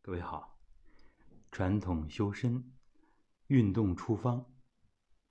[0.00, 0.58] 各位好，
[1.52, 2.72] 传统修身
[3.48, 4.42] 运动处方，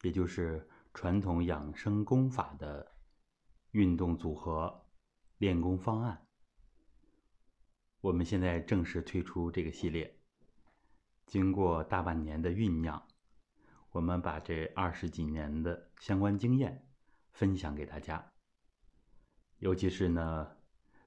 [0.04, 2.96] 也就是传统养生功法的
[3.72, 4.86] 运动组合
[5.38, 6.28] 练功方案，
[8.02, 10.20] 我们现在正式推出这个系列。
[11.26, 13.08] 经过大半年的酝酿，
[13.90, 16.88] 我们把这二十几年的相关经验
[17.32, 18.34] 分享给大家。
[19.58, 20.56] 尤其是呢，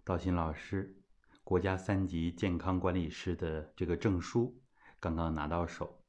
[0.02, 0.99] 道新老师。
[1.50, 4.62] 国家三级健康管理师的这个证书
[5.00, 6.00] 刚刚拿到手，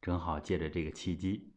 [0.00, 1.52] 正好借着这个契机，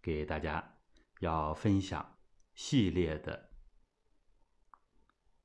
[0.00, 0.76] 给大家
[1.18, 2.16] 要分享
[2.54, 3.50] 系列的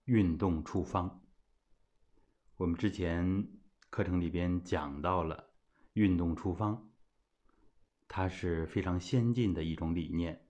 [0.03, 1.23] 运动处方。
[2.58, 3.48] 我们之前
[3.89, 5.50] 课程里边讲到了
[5.94, 6.92] 运动处方，
[8.08, 10.48] 它是非常先进的一种理念，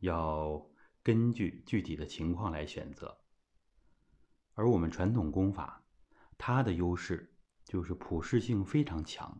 [0.00, 0.68] 要
[1.04, 3.16] 根据具体的情况来选择，
[4.54, 5.84] 而我们传统功法。
[6.42, 7.34] 它的优势
[7.66, 9.38] 就是普适性非常强。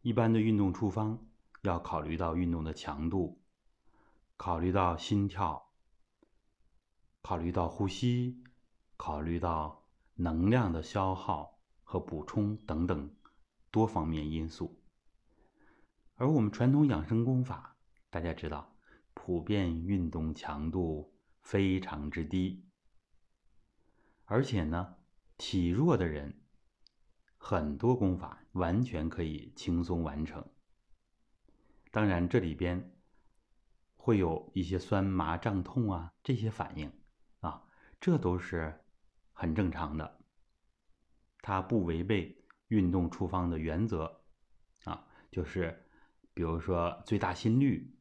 [0.00, 1.28] 一般的运动处方
[1.60, 3.42] 要考虑到运动的强度，
[4.38, 5.70] 考虑到心跳，
[7.20, 8.42] 考虑到呼吸，
[8.96, 13.14] 考虑到能量的消耗和补充等等
[13.70, 14.80] 多方面因素。
[16.14, 17.76] 而我们传统养生功法，
[18.08, 18.74] 大家知道，
[19.12, 22.64] 普遍运动强度非常之低，
[24.24, 24.96] 而且呢。
[25.38, 26.40] 体弱的人，
[27.36, 30.44] 很多功法完全可以轻松完成。
[31.90, 32.96] 当然，这里边
[33.96, 36.90] 会有一些酸麻胀痛啊这些反应
[37.40, 37.62] 啊，
[38.00, 38.84] 这都是
[39.32, 40.20] 很正常的。
[41.42, 44.24] 它不违背运动处方的原则
[44.84, 45.86] 啊，就是
[46.32, 47.94] 比如说最大心率，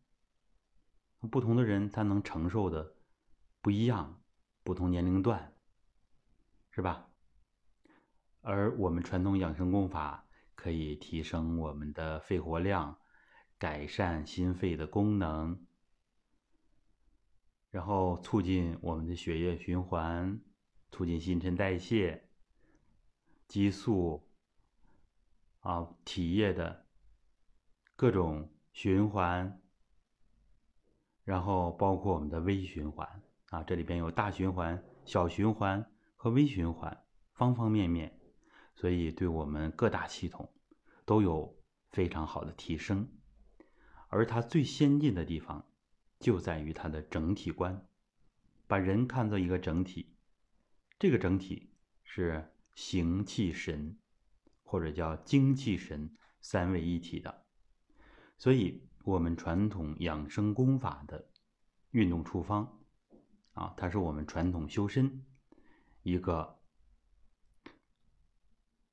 [1.30, 2.96] 不同的人他能承受的
[3.62, 4.22] 不一样，
[4.64, 5.54] 不同年龄段，
[6.72, 7.10] 是吧？
[8.48, 12.96] 而我们传统养生功法可以提升我们的肺活量，
[13.58, 15.66] 改善心肺的功能，
[17.72, 20.40] 然后促进我们的血液循环，
[20.92, 22.30] 促进新陈代谢、
[23.48, 24.30] 激素
[25.62, 26.86] 啊体液的
[27.96, 29.60] 各种循环，
[31.24, 35.84] 然后包括我们的微循环啊，这里边有大循环、小循环
[36.16, 37.04] 和微循环，
[37.34, 38.15] 方方面面。
[38.76, 40.54] 所以，对我们各大系统
[41.06, 41.58] 都有
[41.92, 43.08] 非常好的提升，
[44.10, 45.66] 而它最先进的地方
[46.20, 47.88] 就在于它的整体观，
[48.68, 50.14] 把人看作一个整体，
[51.00, 51.72] 这个整体
[52.04, 53.98] 是形气神，
[54.64, 57.46] 或者叫精气神三位一体的。
[58.38, 61.30] 所以，我们传统养生功法的
[61.92, 62.82] 运动处方
[63.54, 65.26] 啊，它是我们传统修身
[66.04, 66.60] 一个。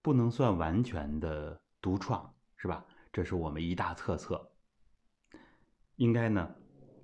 [0.03, 2.85] 不能算完全的独创，是吧？
[3.13, 4.53] 这是我们一大特色。
[5.97, 6.55] 应该呢，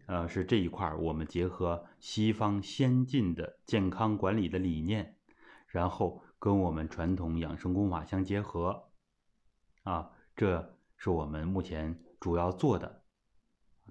[0.06, 5.16] 呃，是这一块儿，我们结合西方先进的健康管理的理念，
[5.68, 8.90] 然后跟我们传统养生功法相结合，
[9.84, 13.04] 啊，这是我们目前主要做的，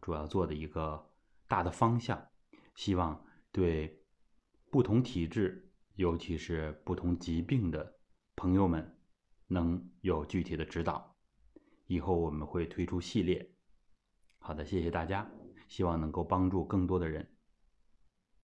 [0.02, 1.12] 主要做的一个
[1.48, 2.28] 大的方向。
[2.76, 4.04] 希望对
[4.70, 8.00] 不同体质，尤其是不同疾病的
[8.36, 8.97] 朋友们。
[9.48, 11.16] 能有具体的指导，
[11.88, 13.50] 以后我们会推出系列。
[14.40, 15.30] 好的，谢谢大家，
[15.68, 17.37] 希望能够帮助更多的人。